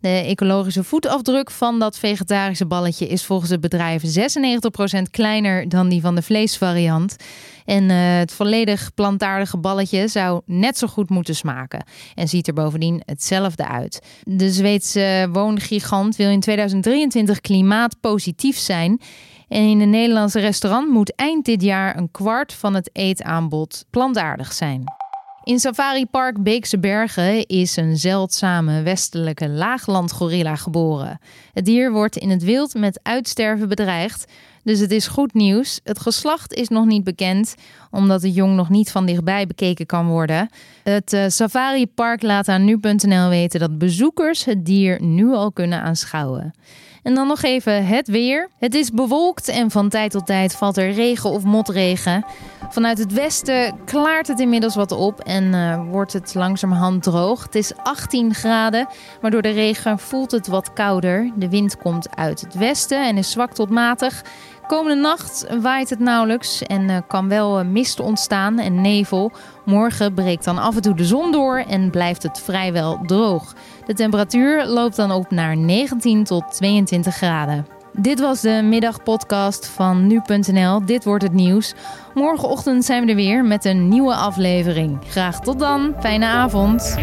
De 0.00 0.08
ecologische 0.08 0.84
voetafdruk 0.84 1.50
van 1.50 1.78
dat 1.78 1.98
vegetarische 1.98 2.66
balletje 2.66 3.06
is 3.06 3.24
volgens 3.24 3.50
het 3.50 3.60
bedrijf 3.60 4.02
96% 4.02 5.02
kleiner 5.10 5.68
dan 5.68 5.88
die 5.88 6.00
van 6.00 6.14
de 6.14 6.22
vleesvariant. 6.22 7.16
En 7.64 7.82
uh, 7.82 8.18
het 8.18 8.32
volledig 8.32 8.94
plantaardige 8.94 9.58
balletje 9.58 10.08
zou 10.08 10.40
net 10.46 10.78
zo 10.78 10.86
goed 10.86 11.10
moeten 11.10 11.34
smaken. 11.34 11.84
En 12.14 12.28
ziet 12.28 12.46
er 12.46 12.54
bovendien 12.54 13.02
hetzelfde 13.04 13.68
uit. 13.68 14.02
De 14.22 14.50
Zweedse 14.50 15.28
woongigant 15.32 16.16
wil 16.16 16.30
in 16.30 16.40
2023 16.40 17.40
klimaatpositief 17.40 18.58
zijn. 18.58 19.00
En 19.48 19.62
in 19.62 19.80
een 19.80 19.90
Nederlandse 19.90 20.40
restaurant 20.40 20.88
moet 20.88 21.14
eind 21.14 21.44
dit 21.44 21.62
jaar 21.62 21.96
een 21.96 22.10
kwart 22.10 22.52
van 22.52 22.74
het 22.74 22.90
eetaanbod 22.92 23.84
plantaardig 23.90 24.52
zijn. 24.52 24.84
In 25.48 25.58
Safari 25.58 26.06
Park 26.06 26.42
Beekse 26.42 26.78
Bergen 26.78 27.46
is 27.46 27.76
een 27.76 27.96
zeldzame 27.96 28.82
westelijke 28.82 29.48
laaglandgorilla 29.48 30.56
geboren. 30.56 31.20
Het 31.52 31.64
dier 31.64 31.92
wordt 31.92 32.16
in 32.16 32.30
het 32.30 32.42
wild 32.42 32.74
met 32.74 33.00
uitsterven 33.02 33.68
bedreigd, 33.68 34.32
dus 34.62 34.78
het 34.78 34.90
is 34.90 35.06
goed 35.06 35.34
nieuws. 35.34 35.80
Het 35.84 36.00
geslacht 36.00 36.54
is 36.54 36.68
nog 36.68 36.86
niet 36.86 37.04
bekend, 37.04 37.54
omdat 37.90 38.20
de 38.20 38.32
jong 38.32 38.54
nog 38.54 38.68
niet 38.68 38.90
van 38.90 39.06
dichtbij 39.06 39.46
bekeken 39.46 39.86
kan 39.86 40.06
worden. 40.06 40.48
Het 40.82 41.12
uh, 41.12 41.24
Safari 41.28 41.86
Park 41.86 42.22
laat 42.22 42.48
aan 42.48 42.64
nu.nl 42.64 43.28
weten 43.28 43.60
dat 43.60 43.78
bezoekers 43.78 44.44
het 44.44 44.66
dier 44.66 45.02
nu 45.02 45.32
al 45.32 45.52
kunnen 45.52 45.82
aanschouwen. 45.82 46.52
En 47.02 47.14
dan 47.14 47.26
nog 47.26 47.42
even 47.42 47.86
het 47.86 48.08
weer. 48.08 48.48
Het 48.58 48.74
is 48.74 48.90
bewolkt 48.90 49.48
en 49.48 49.70
van 49.70 49.88
tijd 49.88 50.10
tot 50.10 50.26
tijd 50.26 50.54
valt 50.56 50.76
er 50.76 50.90
regen 50.90 51.30
of 51.30 51.44
motregen. 51.44 52.24
Vanuit 52.68 52.98
het 52.98 53.12
westen 53.12 53.74
klaart 53.84 54.26
het 54.26 54.40
inmiddels 54.40 54.74
wat 54.74 54.92
op 54.92 55.20
en 55.20 55.44
uh, 55.44 55.90
wordt 55.90 56.12
het 56.12 56.34
langzamerhand 56.34 57.02
droog. 57.02 57.42
Het 57.42 57.54
is 57.54 57.72
18 57.82 58.34
graden, 58.34 58.88
maar 59.20 59.30
door 59.30 59.42
de 59.42 59.50
regen 59.50 59.98
voelt 59.98 60.30
het 60.30 60.46
wat 60.46 60.72
kouder. 60.72 61.32
De 61.36 61.48
wind 61.48 61.76
komt 61.76 62.16
uit 62.16 62.40
het 62.40 62.54
westen 62.54 63.06
en 63.06 63.16
is 63.16 63.30
zwak 63.30 63.52
tot 63.52 63.70
matig. 63.70 64.24
Komende 64.68 65.00
nacht 65.02 65.46
waait 65.60 65.90
het 65.90 65.98
nauwelijks 65.98 66.62
en 66.62 66.82
uh, 66.82 66.96
kan 67.06 67.28
wel 67.28 67.64
mist 67.64 68.00
ontstaan 68.00 68.58
en 68.58 68.80
nevel. 68.80 69.32
Morgen 69.64 70.14
breekt 70.14 70.44
dan 70.44 70.58
af 70.58 70.76
en 70.76 70.82
toe 70.82 70.94
de 70.94 71.04
zon 71.04 71.32
door 71.32 71.58
en 71.68 71.90
blijft 71.90 72.22
het 72.22 72.40
vrijwel 72.40 73.00
droog. 73.06 73.54
De 73.86 73.94
temperatuur 73.94 74.66
loopt 74.66 74.96
dan 74.96 75.10
op 75.10 75.30
naar 75.30 75.56
19 75.56 76.24
tot 76.24 76.44
22 76.52 77.14
graden. 77.14 77.66
Dit 77.92 78.20
was 78.20 78.40
de 78.40 78.60
middagpodcast 78.64 79.66
van 79.66 80.06
nu.nl. 80.06 80.84
Dit 80.84 81.04
wordt 81.04 81.22
het 81.22 81.32
nieuws. 81.32 81.74
Morgenochtend 82.14 82.84
zijn 82.84 83.04
we 83.04 83.10
er 83.10 83.16
weer 83.16 83.44
met 83.44 83.64
een 83.64 83.88
nieuwe 83.88 84.14
aflevering. 84.14 84.98
Graag 85.08 85.40
tot 85.40 85.58
dan. 85.58 85.94
Fijne 86.00 86.26
avond. 86.26 86.96